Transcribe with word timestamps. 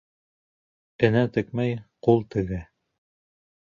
Энә 1.09 1.21
текмәй, 1.35 1.77
ҡул 2.07 2.25
тегә. 2.37 2.63